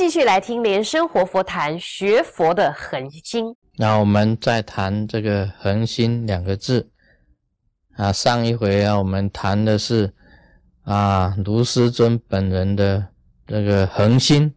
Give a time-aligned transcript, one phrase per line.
[0.00, 3.54] 继续来听莲生活佛谈学佛的恒心。
[3.76, 6.90] 那我们再谈这个“恒心”两个字
[7.96, 8.10] 啊。
[8.10, 10.14] 上一回啊，我们谈的是
[10.84, 13.08] 啊，卢师尊本人的
[13.46, 14.54] 这个恒心。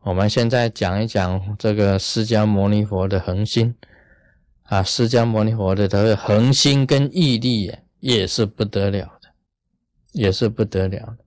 [0.00, 3.72] 我们现在讲一讲这个释迦牟尼佛的恒心
[4.64, 4.82] 啊。
[4.82, 9.28] 释迦牟尼佛的这个恒心跟毅力也是不得了的，
[10.10, 11.18] 也是不得了的。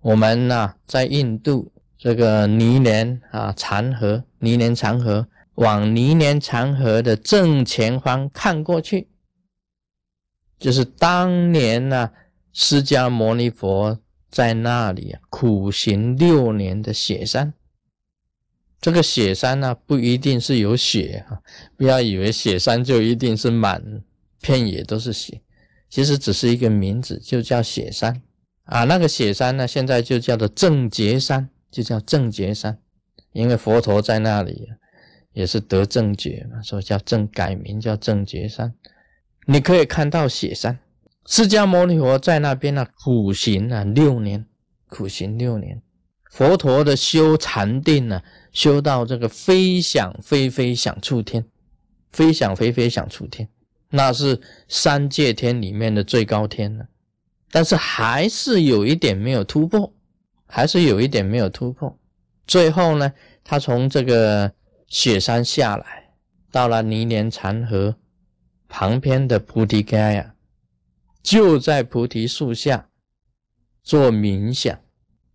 [0.00, 9.08] 我们呢，在印度这个泥莲啊长河，泥莲长河，往泥莲长河的正前方看过去，
[10.60, 12.10] 就是当年呢，
[12.52, 13.98] 释迦牟尼佛
[14.30, 17.52] 在那里啊苦行六年的雪山。
[18.80, 21.42] 这个雪山呢，不一定是有雪啊，
[21.76, 23.82] 不要以为雪山就一定是满
[24.40, 25.40] 片野都是雪，
[25.90, 28.22] 其实只是一个名字，就叫雪山。
[28.62, 32.78] 啊，那个雪山呢，现在就叫做正觉山，就叫正觉山，
[33.32, 34.68] 因为佛陀在那里
[35.32, 38.74] 也是得正觉嘛，所以叫正改名叫正觉山。
[39.46, 40.78] 你可以看到雪山，
[41.26, 44.46] 释迦牟尼佛在那边呢苦行啊六年，
[44.88, 45.80] 苦行六年，
[46.30, 51.44] 佛陀的修禅定呢，修到这个非想飞飞想出天，
[52.10, 53.48] 非想飞飞想出天，
[53.90, 56.86] 那是三界天里面的最高天了。
[57.50, 59.90] 但是还是有一点没有突破，
[60.48, 61.96] 还是有一点没有突破。
[62.46, 63.12] 最后呢，
[63.44, 64.52] 他从这个
[64.88, 66.14] 雪山下来，
[66.50, 67.96] 到了泥莲禅河
[68.66, 70.34] 旁边的菩提伽呀，
[71.22, 72.88] 就在菩提树下
[73.82, 74.76] 做冥想。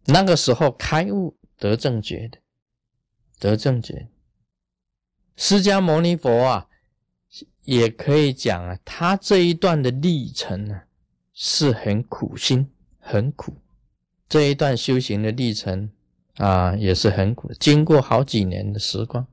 [0.05, 2.39] 那个时候开悟得正觉的，
[3.39, 4.09] 得正觉。
[5.37, 6.67] 释迦牟尼佛啊，
[7.61, 10.81] 也可以讲啊，他这一段的历程呢。
[11.35, 13.57] 是很苦心，很苦。
[14.33, 15.87] 这一段修行的历程
[16.37, 17.51] 啊，也是很苦。
[17.59, 19.27] 经过好几年的时光，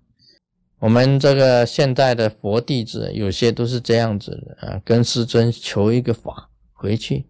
[0.78, 7.25] 我们这个现在的佛弟子，有些都是这样子的啊，跟师尊求一个法，回去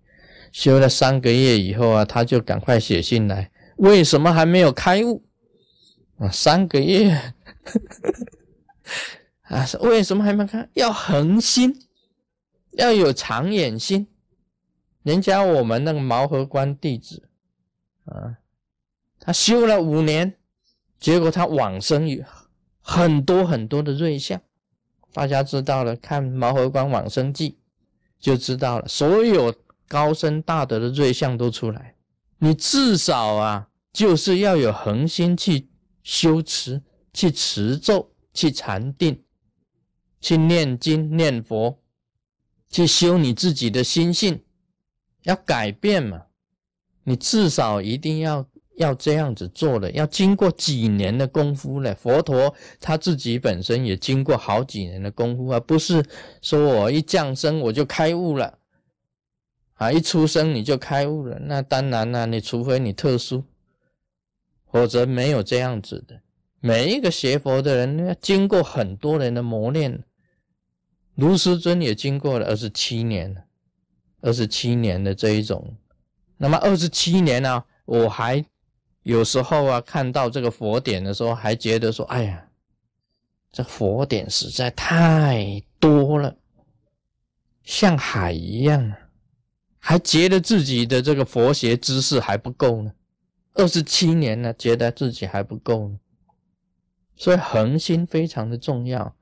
[0.50, 5.22] 修了三个月以后啊，他就赶快写信来，为什么还没有开悟
[6.19, 6.28] 啊？
[6.28, 7.12] 三个月
[9.47, 10.69] 啊，为什么还没开？
[10.72, 11.72] 要恒心，
[12.72, 14.09] 要有长远心。
[15.04, 17.29] 人家我们那个毛河关弟子，
[18.10, 18.37] 啊，
[19.19, 20.37] 他修了五年，
[20.98, 22.22] 结果他往生有
[22.81, 24.41] 很多很多的瑞相，
[25.12, 27.59] 大家知道了，看毛和光往生记
[28.19, 29.54] 就知道了，所有
[29.88, 31.94] 高深大德的瑞相都出来。
[32.38, 35.69] 你至少啊，就是要有恒心去
[36.03, 36.82] 修持、
[37.12, 39.22] 去持咒、去禅定、
[40.21, 41.82] 去念经念佛、
[42.69, 44.42] 去修你自己的心性。
[45.25, 46.22] 要改变嘛？
[47.10, 51.93] 你至少一定要要这样子做的，要经过几年的功夫了。
[51.93, 56.04] 佛陀他自己本身也经过好几年的功夫啊，不是
[56.41, 58.56] 说我一降生我就开悟了
[59.75, 61.37] 啊，一出生你就开悟了。
[61.41, 63.42] 那当然了，你除非你特殊，
[64.71, 66.21] 否则没有这样子的。
[66.60, 70.04] 每一个学佛的人要经过很多人的磨练，
[71.16, 73.44] 卢师尊也经过了二十七年。
[74.22, 75.75] 二十七年的这一种，
[76.43, 78.43] 那么二十七年呢，我还
[79.03, 82.49] 有时候啊，看到这个佛典的时候，还觉得说，哎呀，
[83.53, 86.34] 这佛典实在太多了，
[87.62, 88.91] 像海一样，
[89.78, 92.95] 还觉得自己的这个佛学知识还不够呢。
[93.53, 95.99] 二十七年呢，觉得自己还不够呢，
[97.17, 99.15] 所以恒心非常的重要。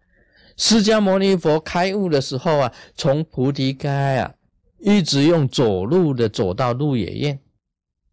[0.57, 4.35] 释迦牟尼佛开悟的时候啊，从菩提伽啊。
[4.79, 7.41] 一直用走路的走到鹿野苑，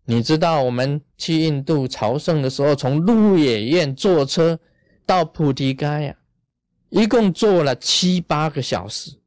[0.05, 4.59] 你知道我们去印度朝圣的时候，从鹿野苑坐车
[5.05, 6.17] 到菩提伽呀，
[6.89, 9.19] 一共坐了七八个小时，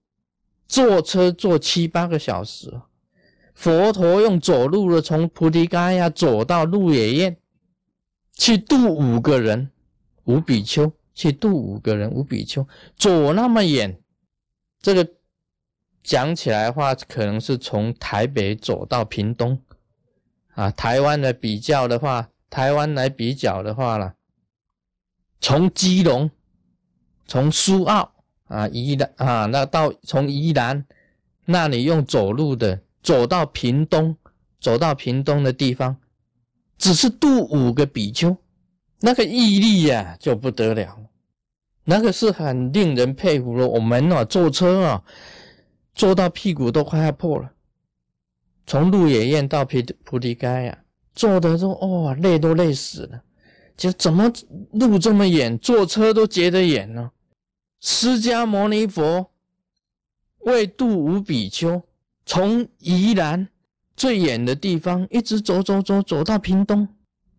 [0.67, 2.81] 坐车坐七八个小时。
[3.55, 7.37] 佛陀用走路的从菩提伽呀走到鹿野苑，
[8.35, 9.71] 去度五个人，
[10.25, 12.67] 五比丘去度五个人，五比丘
[12.97, 13.97] 走那么远，
[14.83, 15.09] 这个。
[16.09, 19.61] 讲起来的话，可能是从台北走到屏东，
[20.55, 24.15] 啊，台湾的比较的话，台湾来比较的话了，
[25.39, 26.31] 从基隆，
[27.27, 28.11] 从苏澳
[28.47, 30.83] 啊，宜兰啊，那到从宜兰
[31.45, 34.17] 那里用走路的走到屏东，
[34.59, 35.95] 走到屏东的地方，
[36.79, 38.35] 只是渡五个比丘，
[39.01, 41.01] 那个毅力呀就不得了，
[41.85, 43.69] 那个是很令人佩服的。
[43.69, 45.05] 我们啊，坐车啊。
[45.99, 47.51] 坐到屁股都快要破了，
[48.67, 50.79] 从鹿野苑到菩菩提伽呀，
[51.13, 53.21] 坐的都哦累都累死了。
[53.77, 54.33] 就怎么
[54.73, 57.11] 路这么远，坐车都觉得远呢？
[57.81, 59.31] 释迦牟尼佛
[60.41, 61.83] 为度无比丘，
[62.25, 63.49] 从宜兰
[63.97, 66.89] 最远的地方一直走走走走到屏东，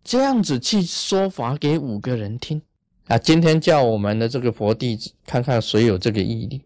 [0.04, 2.60] 这样子去说法给五个人听
[3.08, 3.16] 啊！
[3.16, 6.62] 今天叫我们的这个佛弟子看看谁有这个毅力，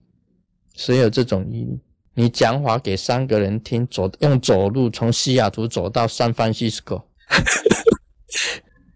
[0.75, 1.81] 谁有这种毅力？
[2.17, 7.03] 你讲法给三个人听，走用走路从西雅图走到三藩西斯科。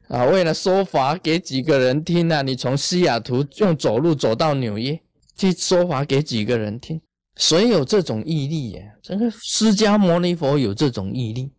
[0.09, 2.43] 啊，为了说法给几个人听啊？
[2.43, 4.99] 你从西雅图用走路走到纽约
[5.37, 7.01] 去说法给几个人听？
[7.37, 8.83] 谁有这种毅力呀？
[9.03, 11.53] 这个释迦牟尼佛有这种毅力。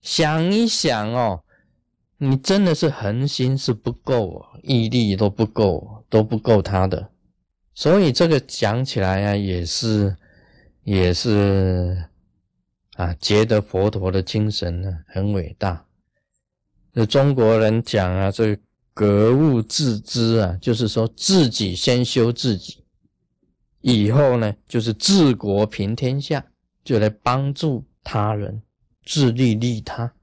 [0.00, 1.40] 想一想哦，
[2.18, 7.10] 你真的是恒心是不够哦，毅力都不够，都不够他的。
[7.74, 10.16] 所以这个讲起来啊，也是
[10.84, 12.04] 也是
[12.94, 15.84] 啊，觉得佛陀的精神呢很伟大。
[16.92, 18.56] 那中国人讲啊，这
[18.92, 22.84] 格物致知啊，就是说自己先修自己，
[23.80, 26.46] 以后呢就是治国平天下，
[26.84, 28.62] 就来帮助他人，
[29.04, 30.14] 自利利他。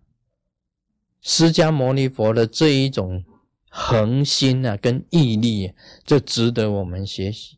[1.21, 3.23] 释迦牟尼佛的这一种
[3.73, 5.71] 恒心啊，跟毅力，
[6.05, 7.57] 就值得我们学习，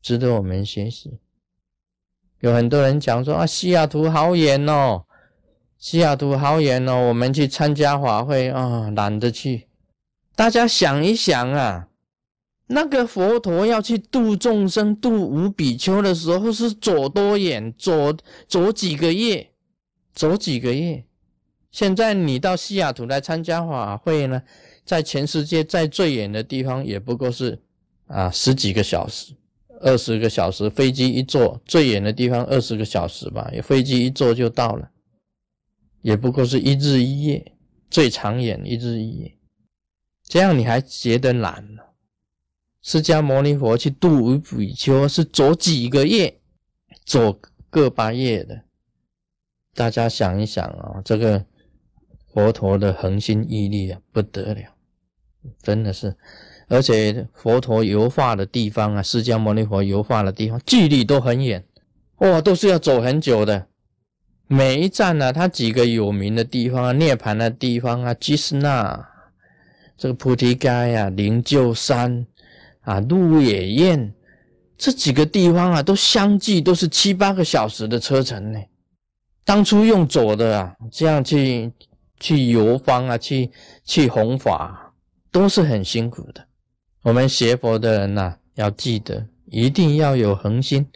[0.00, 1.18] 值得我们学习。
[2.38, 5.04] 有很多人讲说啊，西雅图好远哦。
[5.78, 9.66] 西雅图好远哦，我们去参加法会啊，懒得去。
[10.36, 11.88] 大家想一想啊，
[12.68, 17.74] 那个佛陀要去度众生、度无比丘的时候，是走多远？
[17.76, 18.16] 走
[18.46, 19.50] 走几个月？
[20.14, 21.04] 走几个月？
[21.72, 24.42] 现在你到西雅图来参加法会呢，
[24.84, 27.60] 在全世界在最远的地方，也不过是
[28.06, 29.34] 啊十几个小时、
[29.80, 34.90] 二十个小时，飞机一坐，最远的地方二十个小时吧，飞机一坐就到了。
[36.00, 37.52] 也不过是一日一夜，
[37.88, 39.36] 最长远一日一夜，
[40.24, 41.82] 这样你还觉得难呢？
[42.82, 46.40] 释迦牟尼佛去度比丘是走几个月，
[47.04, 47.38] 走
[47.70, 48.64] 个把月的。
[49.74, 51.46] 大家想一想啊，这个
[52.34, 54.71] 佛陀的恒心毅力啊，不得了，
[55.62, 56.16] 真的是。
[56.68, 61.62] 而且佛陀游化的地方啊，释迦牟尼佛游化的地方，距离都很远，
[62.18, 63.66] 哇，都是要走很久的。
[64.46, 69.08] 每一站呢，它几个有名的地方啊，涅盘的地方啊，基斯那，
[69.96, 72.26] 这个菩提盖啊，灵鹫山
[72.80, 74.12] 啊，鹿野苑，
[74.76, 78.58] 这几个地方啊，都相继都是七八个小时的车程呢。
[79.44, 81.70] 当初用走的啊，这样去
[82.18, 83.50] 去游方啊，去
[83.84, 84.81] 去弘法，
[85.32, 86.46] 都是很辛苦的。
[87.02, 90.86] 我们学佛的人呐，要记得一定要有恒心，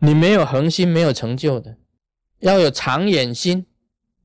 [0.00, 1.76] 你没有恒心，没有成就的。
[2.40, 3.64] 要有长远心，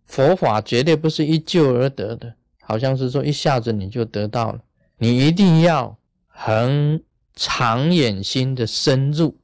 [0.05, 4.59] 佛法绝对不是一就而得的，好像是说一下子你就得到了。
[4.97, 5.97] 你一定要
[6.27, 7.01] 恒
[7.35, 9.37] 长远心的深入，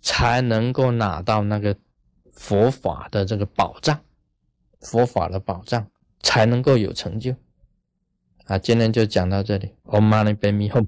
[0.00, 1.76] 才能够拿到那个
[2.32, 3.98] 佛法的这个保障，
[4.80, 5.86] 佛法的保障
[6.22, 7.34] 才能够有成就。
[8.48, 10.86] 啊，今天就讲到这里，Om Mani Padme Hum。